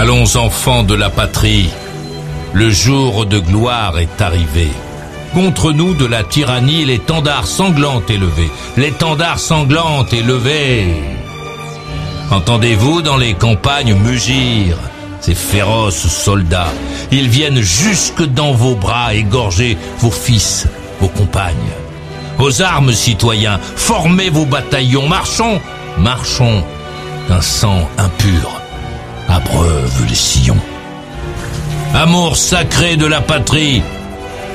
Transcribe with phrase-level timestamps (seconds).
[0.00, 1.68] Allons enfants de la patrie,
[2.54, 4.70] le jour de gloire est arrivé.
[5.34, 8.50] Contre nous de la tyrannie, l'étendard sanglant est levé.
[8.78, 10.86] L'étendard sanglant est levé.
[12.30, 14.78] Entendez-vous dans les campagnes mugir
[15.20, 16.72] ces féroces soldats
[17.12, 20.66] Ils viennent jusque dans vos bras égorger vos fils,
[20.98, 21.74] vos compagnes.
[22.38, 25.60] Aux armes, citoyens, formez vos bataillons, marchons,
[25.98, 26.64] marchons,
[27.28, 28.59] qu'un sang impur
[29.30, 30.60] abreuve les sillons.
[31.94, 33.82] Amour sacré de la patrie,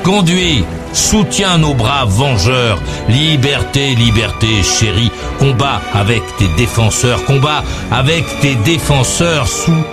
[0.04, 8.54] conduis, soutiens nos braves vengeurs, liberté, liberté chérie, combat avec tes défenseurs, combat avec tes
[8.56, 9.84] défenseurs sous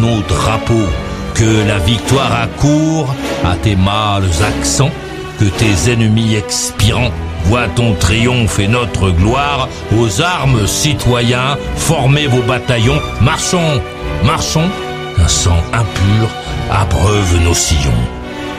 [0.00, 0.88] nos drapeaux,
[1.34, 3.14] que la victoire accourt
[3.44, 4.90] à tes mâles accents,
[5.38, 7.12] que tes ennemis expirants
[7.48, 13.80] voient ton triomphe et notre gloire, aux armes citoyens, formez vos bataillons, marchons,
[14.24, 14.68] marchons,
[15.16, 16.28] un sang impur
[16.70, 18.04] abreuve nos sillons.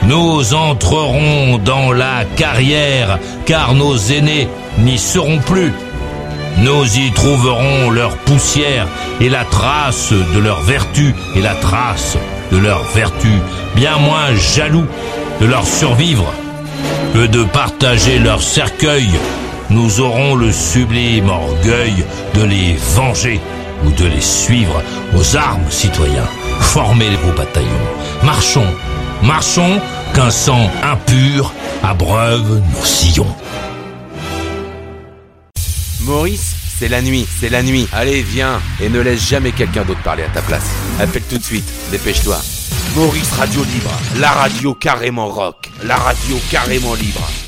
[0.02, 5.72] Nous entrerons dans la carrière, car nos aînés n'y seront plus.
[6.58, 8.88] Nous y trouverons leur poussière
[9.20, 12.16] et la trace de leur vertu et la trace
[12.50, 13.30] de leur vertu,
[13.76, 14.86] bien moins jaloux
[15.40, 16.26] de leur survivre
[17.14, 19.08] que de partager leur cercueil.
[19.68, 23.40] Nous aurons le sublime orgueil de les venger
[23.84, 24.82] ou de les suivre
[25.16, 26.28] aux armes, citoyens.
[26.60, 27.68] Formez vos bataillons.
[28.22, 28.66] Marchons,
[29.22, 29.80] marchons,
[30.14, 33.34] qu'un sang impur abreuve nos sillons.
[36.02, 37.86] Maurice, c'est la nuit, c'est la nuit.
[37.92, 40.66] Allez, viens, et ne laisse jamais quelqu'un d'autre parler à ta place.
[40.98, 42.40] Appelle tout de suite, dépêche-toi.
[42.96, 47.39] Maurice Radio Libre, la radio carrément rock, la radio carrément libre.